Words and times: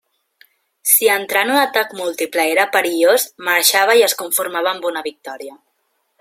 Si 0.91 1.09
entrar 1.15 1.43
en 1.47 1.51
un 1.57 1.59
atac 1.65 1.93
múltiple 1.99 2.47
era 2.55 2.65
perillós, 2.77 3.27
marxava 3.51 3.99
i 4.01 4.05
es 4.11 4.19
conformava 4.23 4.75
amb 4.77 4.93
una 4.95 5.07
victòria. 5.11 5.57